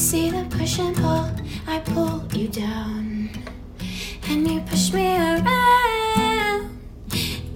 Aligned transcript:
push 0.00 0.78
and 0.78 0.96
pull, 0.96 1.30
I 1.66 1.78
pull 1.84 2.24
you 2.32 2.48
down. 2.48 3.28
And 4.28 4.48
you 4.50 4.60
push 4.62 4.94
me 4.94 5.14
around. 5.14 6.70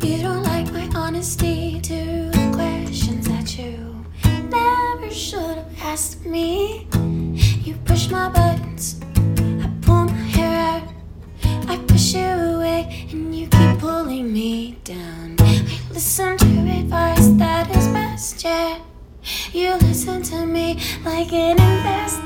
You 0.03 0.19
don't 0.21 0.43
like 0.43 0.71
my 0.71 0.87
honesty 0.95 1.81
to 1.81 2.31
questions 2.53 3.29
that 3.29 3.57
you 3.59 4.05
never 4.51 5.11
should 5.11 5.57
have 5.57 5.73
asked 5.81 6.27
me. 6.27 6.87
You 7.65 7.77
push 7.87 8.11
my 8.11 8.29
buttons, 8.29 9.01
I 9.63 9.71
pull 9.81 10.05
my 10.05 10.13
hair 10.13 10.83
out. 10.83 10.89
I 11.67 11.79
push 11.89 12.13
you 12.13 12.27
away, 12.27 13.09
and 13.11 13.35
you 13.35 13.47
keep 13.49 13.79
pulling 13.79 14.31
me 14.31 14.77
down. 14.85 15.37
I 15.39 15.67
listen 15.91 16.37
to 16.37 16.47
advice 16.79 17.29
that 17.39 17.75
is 17.75 17.89
best, 17.89 18.45
yeah. 18.45 18.81
You 19.55 19.77
listen 19.77 20.23
to 20.25 20.45
me 20.45 20.79
like 21.07 21.33
an 21.33 21.53
investment. 21.53 22.24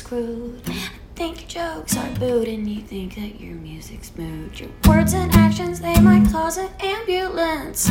Crude. 0.00 0.62
I 0.66 0.90
think 1.14 1.40
your 1.40 1.48
jokes 1.48 1.96
are 1.96 2.10
booed, 2.18 2.48
and 2.48 2.68
you 2.68 2.82
think 2.82 3.16
that 3.16 3.40
your 3.40 3.54
music's 3.54 4.12
mood. 4.16 4.58
Your 4.58 4.70
words 4.86 5.14
and 5.14 5.32
actions, 5.34 5.80
they 5.80 5.98
might 6.00 6.30
cause 6.30 6.56
an 6.56 6.68
ambulance. 6.80 7.90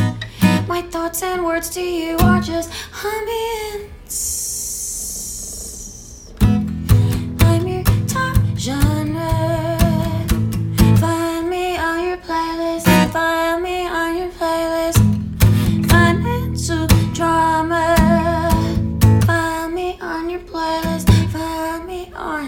My 0.66 0.82
thoughts 0.90 1.22
and 1.22 1.44
words 1.44 1.70
to 1.70 1.82
you 1.82 2.16
are 2.18 2.40
just 2.40 2.70
ambience. 2.92 4.47